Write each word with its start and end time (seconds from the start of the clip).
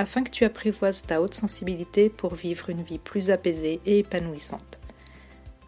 afin 0.00 0.24
que 0.24 0.30
tu 0.30 0.46
apprivoises 0.46 1.02
ta 1.02 1.20
haute 1.20 1.34
sensibilité 1.34 2.08
pour 2.08 2.34
vivre 2.34 2.70
une 2.70 2.82
vie 2.82 2.98
plus 2.98 3.30
apaisée 3.30 3.82
et 3.84 3.98
épanouissante. 3.98 4.80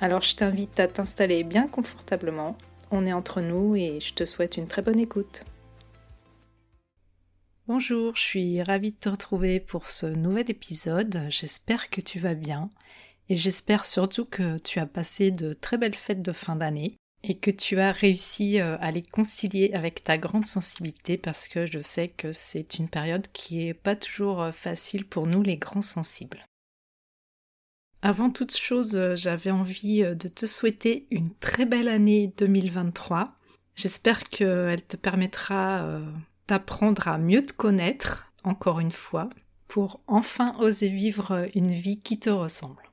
Alors 0.00 0.22
je 0.22 0.34
t'invite 0.34 0.80
à 0.80 0.88
t'installer 0.88 1.44
bien 1.44 1.68
confortablement, 1.68 2.56
on 2.90 3.06
est 3.06 3.12
entre 3.12 3.42
nous 3.42 3.76
et 3.76 4.00
je 4.00 4.14
te 4.14 4.24
souhaite 4.24 4.56
une 4.56 4.66
très 4.66 4.80
bonne 4.80 4.98
écoute. 4.98 5.44
Bonjour, 7.68 8.16
je 8.16 8.22
suis 8.22 8.62
ravie 8.62 8.92
de 8.92 8.96
te 8.96 9.10
retrouver 9.10 9.60
pour 9.60 9.86
ce 9.86 10.06
nouvel 10.06 10.50
épisode, 10.50 11.26
j'espère 11.28 11.90
que 11.90 12.00
tu 12.00 12.18
vas 12.18 12.34
bien 12.34 12.70
et 13.28 13.36
j'espère 13.36 13.84
surtout 13.84 14.24
que 14.24 14.56
tu 14.58 14.78
as 14.78 14.86
passé 14.86 15.30
de 15.30 15.52
très 15.52 15.76
belles 15.76 15.94
fêtes 15.94 16.22
de 16.22 16.32
fin 16.32 16.56
d'année 16.56 16.96
et 17.24 17.36
que 17.36 17.50
tu 17.50 17.78
as 17.78 17.92
réussi 17.92 18.60
euh, 18.60 18.76
à 18.80 18.90
les 18.90 19.02
concilier 19.02 19.72
avec 19.74 20.02
ta 20.02 20.18
grande 20.18 20.46
sensibilité 20.46 21.16
parce 21.16 21.48
que 21.48 21.66
je 21.66 21.78
sais 21.78 22.08
que 22.08 22.32
c'est 22.32 22.78
une 22.78 22.88
période 22.88 23.28
qui 23.32 23.68
est 23.68 23.74
pas 23.74 23.96
toujours 23.96 24.42
euh, 24.42 24.52
facile 24.52 25.04
pour 25.06 25.26
nous 25.26 25.42
les 25.42 25.56
grands 25.56 25.82
sensibles. 25.82 26.44
Avant 28.02 28.30
toute 28.30 28.56
chose, 28.56 28.96
euh, 28.96 29.14
j'avais 29.14 29.52
envie 29.52 30.02
de 30.02 30.28
te 30.28 30.46
souhaiter 30.46 31.06
une 31.10 31.32
très 31.34 31.64
belle 31.64 31.88
année 31.88 32.32
2023. 32.38 33.36
J'espère 33.76 34.24
qu'elle 34.28 34.82
te 34.82 34.96
permettra 34.96 35.98
d'apprendre 36.46 37.08
à 37.08 37.16
mieux 37.16 37.40
te 37.40 37.54
connaître, 37.54 38.34
encore 38.44 38.80
une 38.80 38.92
fois, 38.92 39.30
pour 39.66 40.02
enfin 40.06 40.54
oser 40.58 40.90
vivre 40.90 41.48
une 41.54 41.72
vie 41.72 41.98
qui 41.98 42.18
te 42.18 42.28
ressemble. 42.28 42.91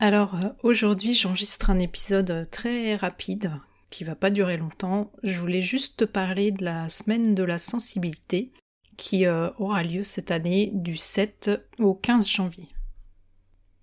Alors 0.00 0.36
euh, 0.36 0.48
aujourd'hui 0.62 1.12
j'enregistre 1.12 1.70
un 1.70 1.78
épisode 1.78 2.30
euh, 2.30 2.44
très 2.44 2.94
rapide 2.94 3.52
qui 3.90 4.04
va 4.04 4.14
pas 4.14 4.30
durer 4.30 4.56
longtemps. 4.56 5.10
Je 5.24 5.38
voulais 5.40 5.60
juste 5.60 5.98
te 5.98 6.04
parler 6.04 6.52
de 6.52 6.64
la 6.64 6.88
semaine 6.88 7.34
de 7.34 7.42
la 7.42 7.58
sensibilité 7.58 8.52
qui 8.96 9.26
euh, 9.26 9.50
aura 9.58 9.82
lieu 9.82 10.02
cette 10.04 10.30
année 10.30 10.70
du 10.72 10.96
7 10.96 11.50
au 11.78 11.94
15 11.94 12.28
janvier. 12.28 12.68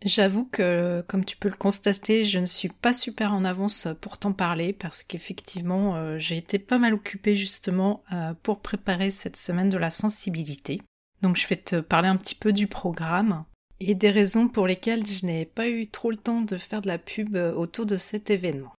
J'avoue 0.03 0.45
que, 0.45 1.03
comme 1.07 1.25
tu 1.25 1.35
peux 1.35 1.49
le 1.49 1.55
constater, 1.55 2.25
je 2.25 2.37
ne 2.37 2.45
suis 2.45 2.69
pas 2.69 2.93
super 2.93 3.33
en 3.33 3.43
avance 3.43 3.87
pour 4.01 4.19
t'en 4.19 4.33
parler 4.33 4.71
parce 4.71 5.03
qu'effectivement, 5.03 6.19
j'ai 6.19 6.37
été 6.37 6.59
pas 6.59 6.77
mal 6.77 6.93
occupée 6.93 7.35
justement 7.35 8.03
pour 8.43 8.59
préparer 8.59 9.09
cette 9.09 9.37
semaine 9.37 9.71
de 9.71 9.79
la 9.79 9.89
sensibilité. 9.89 10.79
Donc 11.23 11.37
je 11.37 11.47
vais 11.47 11.55
te 11.55 11.79
parler 11.79 12.09
un 12.09 12.17
petit 12.17 12.35
peu 12.35 12.53
du 12.53 12.67
programme 12.67 13.45
et 13.79 13.95
des 13.95 14.09
raisons 14.09 14.47
pour 14.47 14.67
lesquelles 14.67 15.05
je 15.05 15.25
n'ai 15.25 15.45
pas 15.45 15.67
eu 15.67 15.87
trop 15.87 16.11
le 16.11 16.17
temps 16.17 16.41
de 16.41 16.57
faire 16.57 16.81
de 16.81 16.87
la 16.87 16.97
pub 16.97 17.35
euh, 17.35 17.53
autour 17.53 17.85
de 17.85 17.97
cet 17.97 18.29
événement. 18.29 18.73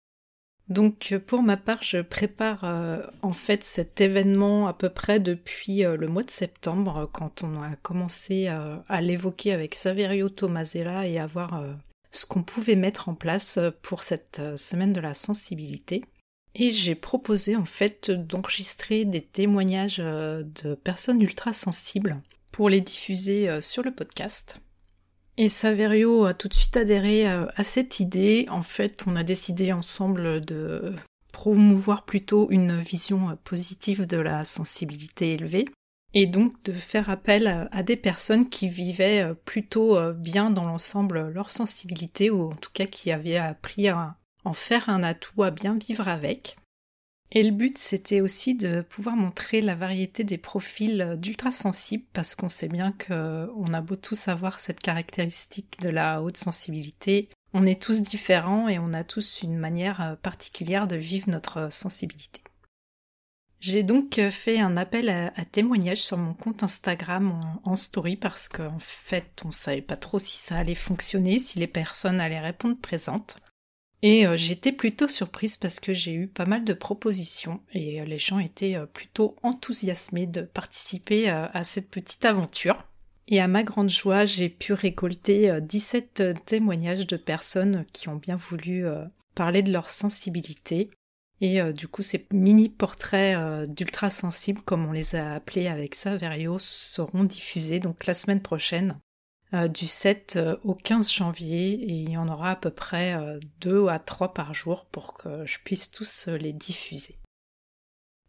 Donc 0.68 1.10
euh, 1.12 1.18
pour 1.18 1.42
ma 1.42 1.56
part, 1.56 1.82
je 1.82 1.98
prépare 1.98 2.64
euh, 2.64 3.02
en 3.22 3.32
fait 3.32 3.62
cet 3.62 4.00
événement 4.00 4.66
à 4.66 4.72
peu 4.72 4.88
près 4.88 5.20
depuis 5.20 5.82
le 5.82 6.08
mois 6.08 6.22
de 6.22 6.30
septembre 6.30 7.08
quand 7.12 7.42
on 7.42 7.62
a 7.62 7.76
commencé 7.76 8.48
à 8.48 9.00
l'évoquer 9.00 9.52
avec 9.52 9.74
Saverio 9.74 10.28
Tomasella 10.28 11.06
et 11.06 11.18
à 11.18 11.26
voir 11.26 11.62
ce 12.10 12.26
qu'on 12.26 12.42
pouvait 12.42 12.76
mettre 12.76 13.08
en 13.08 13.14
place 13.14 13.58
pour 13.82 14.02
cette 14.02 14.40
semaine 14.56 14.92
de 14.92 15.00
la 15.00 15.14
sensibilité. 15.14 16.04
Et 16.54 16.72
j'ai 16.72 16.94
proposé 16.94 17.54
en 17.54 17.66
fait 17.66 18.10
d'enregistrer 18.10 19.04
des 19.04 19.20
témoignages 19.20 19.98
de 19.98 20.74
personnes 20.74 21.20
ultra 21.20 21.52
sensibles 21.52 22.20
pour 22.50 22.70
les 22.70 22.80
diffuser 22.80 23.60
sur 23.60 23.82
le 23.82 23.94
podcast. 23.94 24.60
Et 25.38 25.50
Saverio 25.50 26.24
a 26.24 26.32
tout 26.32 26.48
de 26.48 26.54
suite 26.54 26.78
adhéré 26.78 27.28
euh, 27.28 27.46
à 27.56 27.64
cette 27.64 28.00
idée. 28.00 28.46
En 28.48 28.62
fait, 28.62 29.04
on 29.06 29.16
a 29.16 29.22
décidé 29.22 29.72
ensemble 29.72 30.42
de 30.42 30.94
promouvoir 31.30 32.06
plutôt 32.06 32.50
une 32.50 32.80
vision 32.80 33.30
euh, 33.30 33.34
positive 33.44 34.06
de 34.06 34.16
la 34.16 34.44
sensibilité 34.44 35.34
élevée 35.34 35.66
et 36.14 36.26
donc 36.26 36.62
de 36.62 36.72
faire 36.72 37.10
appel 37.10 37.68
à 37.70 37.82
des 37.82 37.96
personnes 37.96 38.48
qui 38.48 38.68
vivaient 38.68 39.20
euh, 39.20 39.34
plutôt 39.34 39.98
bien 40.14 40.48
dans 40.48 40.64
l'ensemble 40.64 41.28
leur 41.28 41.50
sensibilité 41.50 42.30
ou 42.30 42.50
en 42.52 42.56
tout 42.56 42.70
cas 42.72 42.86
qui 42.86 43.12
avaient 43.12 43.36
appris 43.36 43.88
à 43.88 44.16
en 44.44 44.54
faire 44.54 44.88
un 44.88 45.02
atout 45.02 45.42
à 45.42 45.50
bien 45.50 45.76
vivre 45.76 46.08
avec. 46.08 46.56
Et 47.32 47.42
le 47.42 47.50
but, 47.50 47.76
c'était 47.76 48.20
aussi 48.20 48.54
de 48.54 48.82
pouvoir 48.82 49.16
montrer 49.16 49.60
la 49.60 49.74
variété 49.74 50.22
des 50.24 50.38
profils 50.38 51.16
d'ultra 51.18 51.50
sensibles, 51.50 52.04
parce 52.12 52.34
qu'on 52.34 52.48
sait 52.48 52.68
bien 52.68 52.92
qu'on 52.92 53.74
a 53.74 53.80
beau 53.80 53.96
tous 53.96 54.28
avoir 54.28 54.60
cette 54.60 54.80
caractéristique 54.80 55.80
de 55.80 55.88
la 55.88 56.22
haute 56.22 56.36
sensibilité, 56.36 57.28
on 57.52 57.66
est 57.66 57.80
tous 57.80 58.02
différents 58.02 58.68
et 58.68 58.78
on 58.78 58.92
a 58.92 59.02
tous 59.02 59.42
une 59.42 59.56
manière 59.56 60.16
particulière 60.22 60.86
de 60.86 60.96
vivre 60.96 61.30
notre 61.30 61.72
sensibilité. 61.72 62.42
J'ai 63.60 63.82
donc 63.82 64.20
fait 64.30 64.60
un 64.60 64.76
appel 64.76 65.08
à, 65.08 65.44
témoignage 65.46 66.02
sur 66.02 66.18
mon 66.18 66.34
compte 66.34 66.62
Instagram 66.62 67.32
en, 67.32 67.70
en 67.70 67.76
story 67.76 68.16
parce 68.16 68.48
qu'en 68.48 68.78
fait 68.78 69.40
on 69.44 69.52
savait 69.52 69.80
pas 69.80 69.96
trop 69.96 70.18
si 70.18 70.36
ça 70.36 70.58
allait 70.58 70.74
fonctionner, 70.74 71.38
si 71.38 71.58
les 71.58 71.66
personnes 71.66 72.20
allaient 72.20 72.38
répondre 72.38 72.76
présentes. 72.76 73.38
Et 74.02 74.26
euh, 74.26 74.36
j'étais 74.36 74.72
plutôt 74.72 75.08
surprise 75.08 75.56
parce 75.56 75.80
que 75.80 75.94
j'ai 75.94 76.12
eu 76.12 76.26
pas 76.26 76.44
mal 76.44 76.64
de 76.64 76.74
propositions 76.74 77.60
et 77.72 78.00
euh, 78.00 78.04
les 78.04 78.18
gens 78.18 78.38
étaient 78.38 78.76
euh, 78.76 78.86
plutôt 78.86 79.36
enthousiasmés 79.42 80.26
de 80.26 80.42
participer 80.42 81.28
à 81.28 81.64
cette 81.64 81.90
petite 81.90 82.24
aventure. 82.24 82.84
Et 83.28 83.40
à 83.40 83.48
ma 83.48 83.64
grande 83.64 83.90
joie, 83.90 84.24
j'ai 84.24 84.48
pu 84.48 84.72
récolter 84.72 85.58
17 85.60 86.44
témoignages 86.44 87.06
de 87.06 87.16
personnes 87.16 87.84
qui 87.92 88.08
ont 88.08 88.14
bien 88.14 88.36
voulu 88.36 88.86
parler 89.34 89.64
de 89.64 89.72
leur 89.72 89.90
sensibilité. 89.90 90.90
Et 91.40 91.60
du 91.72 91.88
coup, 91.88 92.02
ces 92.02 92.24
mini 92.32 92.68
portraits 92.68 93.68
d'ultra 93.68 94.10
sensibles, 94.10 94.62
comme 94.62 94.86
on 94.86 94.92
les 94.92 95.16
a 95.16 95.34
appelés 95.34 95.66
avec 95.66 95.96
Saverio, 95.96 96.60
seront 96.60 97.24
diffusés 97.24 97.80
donc 97.80 98.06
la 98.06 98.14
semaine 98.14 98.42
prochaine 98.42 98.96
euh, 99.54 99.68
du 99.68 99.86
7 99.86 100.34
euh, 100.36 100.56
au 100.64 100.74
15 100.74 101.12
janvier 101.12 101.74
et 101.74 101.92
il 101.92 102.10
y 102.10 102.16
en 102.16 102.28
aura 102.28 102.50
à 102.50 102.56
peu 102.56 102.70
près 102.70 103.16
2 103.60 103.70
euh, 103.70 103.86
à 103.86 104.00
3 104.00 104.34
par 104.34 104.54
jour 104.54 104.86
pour 104.86 105.14
que 105.14 105.46
je 105.46 105.58
puisse 105.64 105.92
tous 105.92 106.26
les 106.26 106.52
diffuser. 106.52 107.16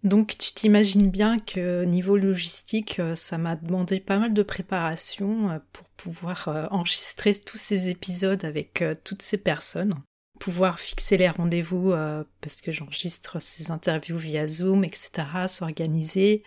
Donc 0.04 0.38
tu 0.38 0.54
t'imagines 0.54 1.10
bien 1.10 1.40
que 1.40 1.84
niveau 1.86 2.18
logistique, 2.18 3.02
ça 3.16 3.40
m'a 3.40 3.56
demandé 3.56 4.00
pas 4.00 4.20
mal 4.20 4.32
de 4.32 4.44
préparation 4.44 5.60
pour 5.74 5.90
pouvoir 5.90 6.70
enregistrer 6.72 7.34
tous 7.34 7.58
ces 7.58 7.90
épisodes 7.90 8.46
avec 8.46 8.84
toutes 9.04 9.24
ces 9.24 9.40
personnes, 9.40 9.96
pouvoir 10.38 10.80
fixer 10.80 11.18
les 11.18 11.30
rendez-vous 11.30 11.94
parce 12.42 12.62
que 12.62 12.72
j'enregistre 12.72 13.42
ces 13.42 13.72
interviews 13.72 14.18
via 14.18 14.48
Zoom, 14.48 14.84
etc., 14.84 15.24
s'organiser, 15.48 16.44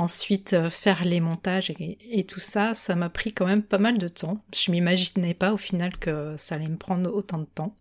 Ensuite, 0.00 0.54
euh, 0.54 0.70
faire 0.70 1.04
les 1.04 1.20
montages 1.20 1.70
et, 1.78 2.24
tout 2.24 2.40
ça, 2.40 2.72
ça 2.72 2.94
m'a 2.94 3.10
pris 3.10 3.34
quand 3.34 3.44
même 3.44 3.62
pas 3.62 3.76
mal 3.76 3.98
de 3.98 4.08
temps. 4.08 4.42
Je 4.54 4.70
m'imaginais 4.70 5.34
pas 5.34 5.52
au 5.52 5.58
final 5.58 5.94
que 5.98 6.34
ça 6.38 6.54
allait 6.54 6.68
me 6.68 6.78
prendre 6.78 7.14
autant 7.14 7.36
de 7.36 7.44
temps. 7.44 7.76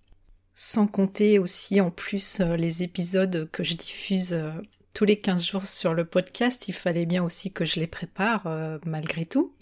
Sans 0.53 0.85
compter 0.85 1.39
aussi 1.39 1.79
en 1.79 1.91
plus 1.91 2.41
euh, 2.41 2.57
les 2.57 2.83
épisodes 2.83 3.49
que 3.53 3.63
je 3.63 3.75
diffuse 3.75 4.33
euh, 4.33 4.51
tous 4.93 5.05
les 5.05 5.17
15 5.17 5.47
jours 5.47 5.65
sur 5.65 5.93
le 5.93 6.03
podcast, 6.03 6.67
il 6.67 6.73
fallait 6.73 7.05
bien 7.05 7.23
aussi 7.23 7.53
que 7.53 7.63
je 7.63 7.79
les 7.79 7.87
prépare 7.87 8.49
malgré 8.85 9.25
tout. 9.25 9.55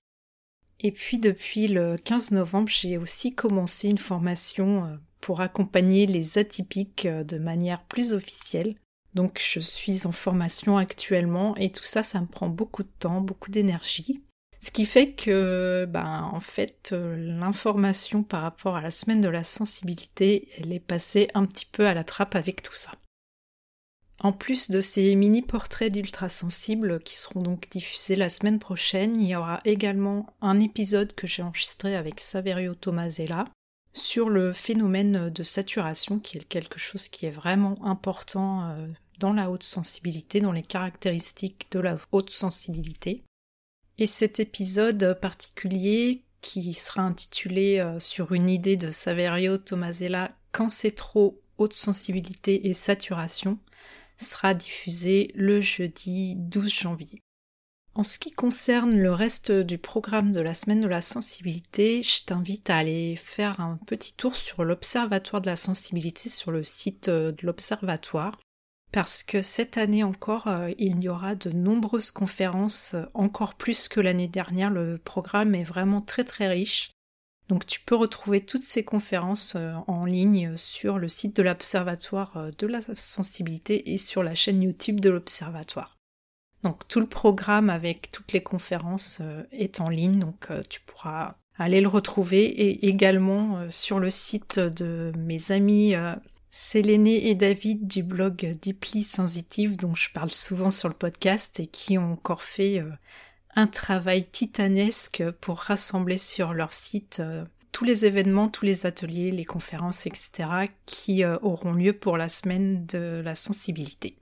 Et 0.79 0.91
puis 0.91 1.19
depuis 1.19 1.67
le 1.67 1.95
15 1.95 2.31
novembre, 2.31 2.69
j'ai 2.69 2.97
aussi 2.97 3.35
commencé 3.35 3.87
une 3.87 3.99
formation 3.99 4.97
pour 5.21 5.41
accompagner 5.41 6.05
les 6.05 6.37
atypiques 6.37 7.07
de 7.07 7.37
manière 7.37 7.83
plus 7.83 8.13
officielle. 8.13 8.75
Donc 9.13 9.41
je 9.43 9.59
suis 9.59 10.05
en 10.05 10.11
formation 10.11 10.77
actuellement 10.77 11.55
et 11.57 11.71
tout 11.71 11.83
ça, 11.83 12.03
ça 12.03 12.21
me 12.21 12.27
prend 12.27 12.49
beaucoup 12.49 12.83
de 12.83 12.91
temps, 12.99 13.21
beaucoup 13.21 13.49
d'énergie. 13.51 14.21
Ce 14.59 14.71
qui 14.71 14.85
fait 14.85 15.13
que, 15.13 15.85
ben, 15.87 16.29
en 16.33 16.39
fait, 16.39 16.89
euh, 16.91 17.15
l'information 17.15 18.23
par 18.23 18.41
rapport 18.41 18.75
à 18.75 18.81
la 18.81 18.91
semaine 18.91 19.21
de 19.21 19.29
la 19.29 19.43
sensibilité, 19.43 20.49
elle 20.57 20.73
est 20.73 20.79
passée 20.79 21.29
un 21.35 21.45
petit 21.45 21.65
peu 21.65 21.85
à 21.85 21.93
la 21.93 22.03
trappe 22.03 22.35
avec 22.35 22.63
tout 22.63 22.73
ça. 22.73 22.91
En 24.19 24.33
plus 24.33 24.71
de 24.71 24.81
ces 24.81 25.13
mini 25.15 25.43
portraits 25.43 25.93
d'ultra 25.93 26.27
sensibles 26.27 26.99
qui 27.03 27.15
seront 27.15 27.41
donc 27.41 27.69
diffusés 27.69 28.15
la 28.15 28.29
semaine 28.29 28.57
prochaine, 28.57 29.13
il 29.21 29.27
y 29.27 29.35
aura 29.35 29.59
également 29.63 30.33
un 30.41 30.59
épisode 30.59 31.13
que 31.13 31.27
j'ai 31.27 31.43
enregistré 31.43 31.95
avec 31.95 32.19
Saverio 32.19 32.73
Tomasella 32.73 33.45
sur 33.97 34.29
le 34.29 34.53
phénomène 34.53 35.29
de 35.29 35.43
saturation 35.43 36.19
qui 36.19 36.37
est 36.37 36.43
quelque 36.43 36.79
chose 36.79 37.07
qui 37.07 37.25
est 37.25 37.31
vraiment 37.31 37.77
important 37.83 38.69
euh, 38.69 38.87
dans 39.19 39.33
la 39.33 39.49
haute 39.49 39.63
sensibilité, 39.63 40.39
dans 40.39 40.51
les 40.51 40.63
caractéristiques 40.63 41.67
de 41.71 41.79
la 41.79 41.97
haute 42.11 42.29
sensibilité. 42.29 43.23
Et 43.97 44.05
cet 44.05 44.39
épisode 44.39 45.17
particulier 45.19 46.23
qui 46.41 46.73
sera 46.73 47.01
intitulé 47.01 47.79
euh, 47.79 47.99
sur 47.99 48.31
une 48.33 48.47
idée 48.47 48.77
de 48.77 48.91
Saverio 48.91 49.57
Tomasella 49.57 50.31
Quand 50.51 50.69
c'est 50.69 50.95
trop 50.95 51.41
haute 51.57 51.73
sensibilité 51.73 52.67
et 52.67 52.73
saturation, 52.73 53.57
sera 54.17 54.53
diffusé 54.53 55.31
le 55.35 55.61
jeudi 55.61 56.35
12 56.35 56.73
janvier. 56.73 57.21
En 57.97 58.03
ce 58.03 58.19
qui 58.19 58.29
concerne 58.29 58.95
le 58.95 59.11
reste 59.11 59.51
du 59.51 59.79
programme 59.79 60.31
de 60.31 60.39
la 60.39 60.53
semaine 60.53 60.81
de 60.81 60.87
la 60.87 61.01
sensibilité, 61.01 62.03
je 62.03 62.25
t'invite 62.25 62.69
à 62.69 62.77
aller 62.77 63.15
faire 63.15 63.59
un 63.59 63.79
petit 63.87 64.13
tour 64.13 64.35
sur 64.35 64.63
l'Observatoire 64.63 65.41
de 65.41 65.47
la 65.47 65.55
sensibilité 65.55 66.29
sur 66.29 66.51
le 66.51 66.63
site 66.63 67.09
euh, 67.09 67.31
de 67.31 67.43
l'Observatoire 67.43 68.39
parce 68.91 69.23
que 69.23 69.41
cette 69.41 69.79
année 69.79 70.03
encore, 70.03 70.45
euh, 70.45 70.69
il 70.77 71.01
y 71.01 71.09
aura 71.09 71.33
de 71.33 71.49
nombreuses 71.49 72.11
conférences, 72.11 72.93
euh, 72.93 73.05
encore 73.15 73.55
plus 73.55 73.87
que 73.87 73.99
l'année 73.99 74.27
dernière. 74.27 74.69
Le 74.69 74.99
programme 74.99 75.55
est 75.55 75.63
vraiment 75.63 75.99
très 75.99 76.23
très 76.23 76.49
riche. 76.49 76.91
Donc 77.49 77.65
tu 77.65 77.79
peux 77.81 77.95
retrouver 77.95 78.45
toutes 78.45 78.61
ces 78.61 78.85
conférences 78.85 79.57
en 79.87 80.05
ligne 80.05 80.55
sur 80.55 80.99
le 80.99 81.09
site 81.09 81.35
de 81.35 81.41
l'Observatoire 81.41 82.51
de 82.55 82.67
la 82.67 82.81
sensibilité 82.95 83.91
et 83.91 83.97
sur 83.97 84.21
la 84.21 84.35
chaîne 84.35 84.61
YouTube 84.61 84.99
de 84.99 85.09
l'Observatoire. 85.09 85.96
Donc 86.63 86.87
tout 86.87 86.99
le 86.99 87.07
programme 87.07 87.69
avec 87.69 88.09
toutes 88.11 88.33
les 88.33 88.41
conférences 88.41 89.21
est 89.51 89.79
en 89.79 89.89
ligne, 89.89 90.19
donc 90.19 90.49
tu 90.69 90.81
pourras 90.81 91.35
aller 91.57 91.81
le 91.81 91.87
retrouver 91.87 92.45
et 92.45 92.87
également 92.87 93.69
sur 93.69 93.99
le 93.99 94.11
site 94.11 94.59
de 94.59 95.11
mes 95.17 95.51
amis 95.51 95.95
l'aîné 96.73 97.29
et 97.29 97.35
David 97.35 97.87
du 97.87 98.03
blog 98.03 98.55
Deeply 98.61 99.03
Sensitive 99.03 99.77
dont 99.77 99.95
je 99.95 100.09
parle 100.11 100.31
souvent 100.31 100.71
sur 100.71 100.89
le 100.89 100.95
podcast 100.95 101.59
et 101.59 101.67
qui 101.67 101.97
ont 101.97 102.13
encore 102.13 102.43
fait 102.43 102.79
euh, 102.79 102.91
un 103.55 103.67
travail 103.67 104.25
titanesque 104.25 105.23
pour 105.41 105.59
rassembler 105.59 106.17
sur 106.17 106.53
leur 106.53 106.73
site 106.73 107.19
euh, 107.19 107.45
tous 107.71 107.85
les 107.85 108.05
événements, 108.05 108.49
tous 108.49 108.65
les 108.65 108.85
ateliers, 108.85 109.31
les 109.31 109.45
conférences, 109.45 110.07
etc. 110.07 110.31
qui 110.85 111.23
euh, 111.23 111.37
auront 111.41 111.73
lieu 111.73 111.93
pour 111.93 112.17
la 112.17 112.27
semaine 112.27 112.85
de 112.87 113.21
la 113.23 113.35
sensibilité. 113.35 114.17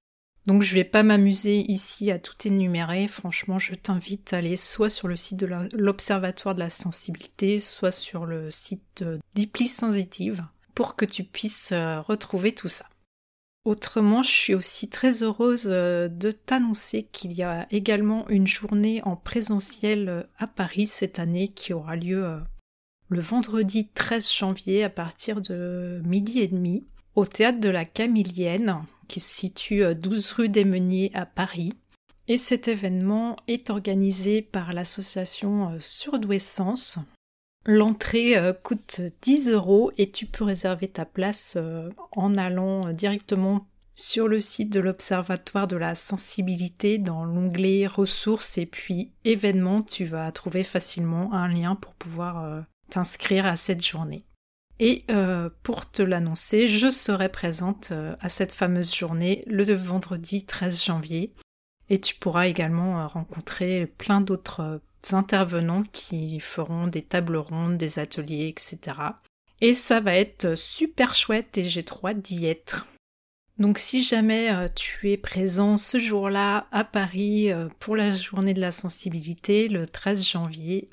Donc 0.46 0.62
je 0.62 0.76
vais 0.76 0.84
pas 0.84 1.02
m'amuser 1.02 1.60
ici 1.72 2.12
à 2.12 2.20
tout 2.20 2.36
énumérer, 2.46 3.08
franchement 3.08 3.58
je 3.58 3.74
t'invite 3.74 4.32
à 4.32 4.38
aller 4.38 4.58
soit 4.58 4.90
sur 4.90 5.08
le 5.08 5.16
site 5.16 5.38
de 5.38 5.48
l'Observatoire 5.74 6.54
de 6.54 6.60
la 6.60 6.70
sensibilité, 6.70 7.58
soit 7.58 7.92
sur 7.92 8.26
le 8.26 8.52
site 8.52 9.04
de 9.04 9.20
Deeply 9.34 9.68
Sensitive 9.68 10.46
pour 10.76 10.96
que 10.96 11.06
tu 11.06 11.24
puisses 11.24 11.72
euh, 11.72 12.02
retrouver 12.02 12.54
tout 12.54 12.68
ça. 12.68 12.86
Autrement, 13.64 14.22
je 14.22 14.30
suis 14.30 14.54
aussi 14.54 14.90
très 14.90 15.24
heureuse 15.24 15.68
euh, 15.68 16.08
de 16.08 16.30
t'annoncer 16.32 17.04
qu'il 17.12 17.32
y 17.32 17.42
a 17.42 17.66
également 17.72 18.28
une 18.30 18.46
journée 18.46 19.02
en 19.04 19.16
présentiel 19.16 20.10
euh, 20.10 20.24
à 20.38 20.46
Paris 20.46 20.86
cette 20.86 21.18
année 21.18 21.48
qui 21.48 21.74
aura 21.74 21.96
lieu 21.96 22.40
le 23.10 23.22
vendredi 23.22 23.88
13 23.88 24.32
janvier 24.32 24.84
à 24.84 24.90
partir 24.90 25.42
de 25.42 26.02
midi 26.06 26.40
et 26.40 26.48
demi 26.48 26.86
au 27.16 27.26
théâtre 27.26 27.60
de 27.60 27.70
la 27.70 27.86
Camilienne 27.86 28.84
qui 29.08 29.20
se 29.20 29.36
situe 29.36 29.84
12 29.96 30.32
rue 30.34 30.50
des 30.50 30.66
Meuniers 30.66 31.12
à 31.14 31.26
Paris. 31.26 31.74
Et 32.28 32.38
cet 32.38 32.68
événement 32.68 33.36
est 33.48 33.70
organisé 33.70 34.42
par 34.42 34.74
l'association 34.74 35.76
Surdouessance 35.80 37.00
L'entrée 37.68 38.38
euh, 38.38 38.54
coûte 38.54 39.02
10 39.24 39.50
euros 39.50 39.92
et 39.98 40.12
tu 40.12 40.28
peux 40.28 40.44
réserver 40.44 40.88
ta 40.88 41.04
place 41.04 41.56
euh, 41.58 41.90
en 42.16 42.38
allant 42.38 42.88
euh, 42.88 42.94
directement 42.94 43.66
sur 43.96 44.28
le 44.28 44.40
site 44.40 44.72
de 44.72 44.80
l'Observatoire 44.80 45.66
de 45.66 45.76
la 45.76 45.96
sensibilité 45.96 47.00
dans 47.00 47.24
l'onglet 47.24 47.88
ressources 47.88 48.60
et 48.60 48.68
puis 48.68 49.10
événements, 49.24 49.82
tu 49.82 50.06
vas 50.06 50.32
trouver 50.32 50.64
facilement 50.64 51.34
un 51.34 51.48
lien 51.48 51.76
pour 51.76 51.94
pouvoir 51.94 52.66
t'inscrire 52.90 53.46
à 53.46 53.56
cette 53.56 53.86
journée. 53.86 54.26
Et 54.80 55.06
pour 55.63 55.89
te 55.89 56.01
l'annoncer, 56.01 56.68
je 56.68 56.92
serai 56.92 57.30
présente 57.30 57.94
à 58.19 58.27
cette 58.30 58.51
fameuse 58.51 58.94
journée 58.94 59.44
le 59.48 59.63
vendredi 59.74 60.45
13 60.45 60.83
janvier 60.83 61.33
et 61.89 62.01
tu 62.01 62.16
pourras 62.16 62.48
également 62.48 63.07
rencontrer 63.07 63.86
plein 63.86 64.19
d'autres 64.19 64.81
intervenants 65.13 65.83
qui 65.92 66.39
feront 66.39 66.88
des 66.88 67.04
tables 67.04 67.38
rondes, 67.38 67.77
des 67.77 68.00
ateliers, 68.00 68.48
etc. 68.48 68.98
Et 69.62 69.74
ça 69.74 70.01
va 70.01 70.16
être 70.16 70.56
super 70.56 71.16
chouette 71.16 71.57
et 71.57 71.63
j'ai 71.63 71.83
trop 71.83 72.07
hâte 72.07 72.22
d'y 72.22 72.45
être. 72.45 72.88
Donc 73.57 73.77
si 73.77 74.04
jamais 74.04 74.54
euh, 74.54 74.68
tu 74.74 75.12
es 75.12 75.18
présent 75.18 75.77
ce 75.77 75.98
jour-là 75.98 76.68
à 76.72 76.83
Paris 76.83 77.51
euh, 77.51 77.69
pour 77.80 77.95
la 77.95 78.12
journée 78.12 78.54
de 78.54 78.60
la 78.60 78.72
sensibilité, 78.72 79.69
le 79.69 79.88
13 79.88 80.27
janvier, 80.27 80.89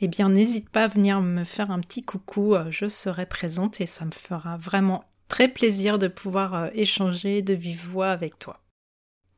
eh 0.00 0.08
bien 0.08 0.28
n'hésite 0.28 0.68
pas 0.70 0.84
à 0.84 0.88
venir 0.88 1.20
me 1.20 1.44
faire 1.44 1.70
un 1.70 1.80
petit 1.80 2.02
coucou, 2.02 2.54
euh, 2.54 2.70
je 2.70 2.88
serai 2.88 3.26
présente 3.26 3.80
et 3.80 3.86
ça 3.86 4.04
me 4.04 4.10
fera 4.10 4.56
vraiment 4.56 5.04
très 5.28 5.48
plaisir 5.48 5.98
de 5.98 6.08
pouvoir 6.08 6.70
échanger 6.74 7.42
de 7.42 7.54
vive 7.54 7.86
voix 7.86 8.10
avec 8.10 8.38
toi. 8.38 8.60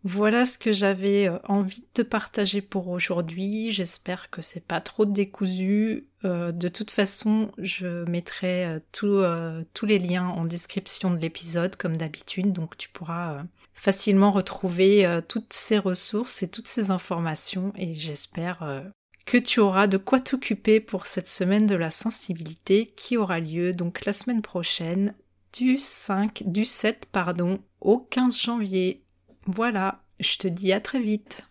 Voilà 0.05 0.46
ce 0.46 0.58
que 0.58 0.72
j'avais 0.72 1.28
euh, 1.28 1.38
envie 1.44 1.81
de 1.81 1.87
te 1.93 2.02
partager 2.02 2.62
pour 2.62 2.88
aujourd'hui. 2.88 3.72
J'espère 3.72 4.31
que 4.31 4.43
c'est 4.43 4.64
pas 4.64 4.81
trop 4.81 5.05
décousu. 5.05 6.08
Euh, 6.25 6.52
de 6.52 6.69
toute 6.69 6.93
façon, 6.93 7.50
je 7.58 8.08
mettrai 8.08 8.81
euh, 9.02 9.64
tous 9.72 9.87
les 9.87 9.99
liens 9.99 10.28
en 10.28 10.44
description 10.44 11.10
de 11.10 11.19
l'épisode 11.19 11.75
comme 11.76 11.96
d'habitude, 11.96 12.52
donc 12.52 12.76
tu 12.76 12.88
pourras 12.88 13.43
facilement 13.75 14.32
retrouver 14.32 15.20
toutes 15.28 15.52
ces 15.52 15.78
ressources 15.78 16.43
et 16.43 16.50
toutes 16.50 16.66
ces 16.66 16.90
informations 16.90 17.72
et 17.76 17.94
j'espère 17.94 18.82
que 19.28 19.36
tu 19.36 19.60
auras 19.60 19.86
de 19.86 19.98
quoi 19.98 20.20
t'occuper 20.20 20.80
pour 20.80 21.04
cette 21.04 21.28
semaine 21.28 21.66
de 21.66 21.75
la 21.75 21.90
sensibilité 21.90 22.94
qui 22.96 23.19
aura 23.19 23.40
lieu 23.40 23.72
donc 23.72 24.06
la 24.06 24.14
semaine 24.14 24.40
prochaine 24.40 25.14
du 25.52 25.76
5 25.76 26.44
du 26.46 26.64
7 26.64 27.08
pardon 27.12 27.58
au 27.82 27.98
15 27.98 28.40
janvier. 28.40 29.04
Voilà, 29.44 30.00
je 30.19 30.38
te 30.38 30.48
dis 30.48 30.72
à 30.72 30.80
très 30.80 31.00
vite. 31.00 31.46